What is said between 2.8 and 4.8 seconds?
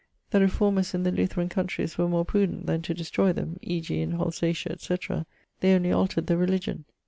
to destroy them (e.g. in Holsatia,